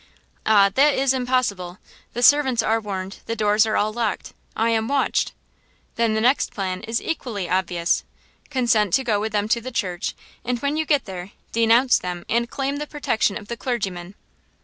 "Ah! 0.47 0.69
that 0.73 0.95
is 0.95 1.13
impossible. 1.13 1.77
The 2.13 2.23
servants 2.23 2.63
are 2.63 2.79
warned; 2.79 3.19
the 3.27 3.35
doors 3.35 3.67
are 3.67 3.77
all 3.77 3.93
locked; 3.93 4.33
I 4.55 4.71
am 4.71 4.87
watched!" 4.87 5.31
"Then 5.95 6.15
the 6.15 6.21
next 6.21 6.49
plan 6.55 6.81
is 6.85 6.99
equally 7.03 7.47
obvious. 7.47 8.03
Consent 8.49 8.95
to 8.95 9.03
go 9.03 9.19
with 9.19 9.31
them 9.31 9.47
to 9.49 9.61
the 9.61 9.69
church, 9.69 10.15
and 10.43 10.57
when 10.57 10.75
you 10.75 10.87
get 10.87 11.05
there, 11.05 11.33
denounce 11.51 11.99
them 11.99 12.25
and 12.29 12.49
claim 12.49 12.77
the 12.77 12.87
protection 12.87 13.37
of 13.37 13.47
the 13.47 13.55
clergyman!" 13.55 14.15